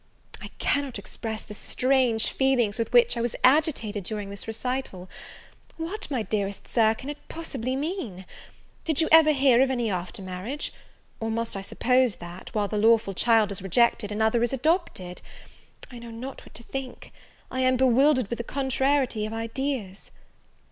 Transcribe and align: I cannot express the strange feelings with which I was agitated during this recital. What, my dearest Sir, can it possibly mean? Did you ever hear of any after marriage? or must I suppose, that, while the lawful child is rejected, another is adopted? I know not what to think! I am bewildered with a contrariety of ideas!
I 0.41 0.47
cannot 0.57 0.97
express 0.97 1.43
the 1.43 1.53
strange 1.53 2.31
feelings 2.31 2.79
with 2.79 2.91
which 2.91 3.15
I 3.15 3.21
was 3.21 3.35
agitated 3.43 4.03
during 4.03 4.31
this 4.31 4.47
recital. 4.47 5.07
What, 5.77 6.09
my 6.09 6.23
dearest 6.23 6.67
Sir, 6.67 6.95
can 6.95 7.07
it 7.07 7.19
possibly 7.29 7.75
mean? 7.75 8.25
Did 8.83 8.99
you 8.99 9.07
ever 9.11 9.31
hear 9.31 9.61
of 9.61 9.69
any 9.69 9.91
after 9.91 10.23
marriage? 10.23 10.73
or 11.19 11.29
must 11.29 11.55
I 11.55 11.61
suppose, 11.61 12.15
that, 12.15 12.49
while 12.55 12.67
the 12.67 12.79
lawful 12.79 13.13
child 13.13 13.51
is 13.51 13.61
rejected, 13.61 14.11
another 14.11 14.41
is 14.41 14.53
adopted? 14.53 15.21
I 15.91 15.99
know 15.99 16.09
not 16.09 16.41
what 16.43 16.55
to 16.55 16.63
think! 16.63 17.11
I 17.51 17.59
am 17.59 17.77
bewildered 17.77 18.29
with 18.31 18.39
a 18.39 18.43
contrariety 18.43 19.27
of 19.27 19.33
ideas! 19.33 20.09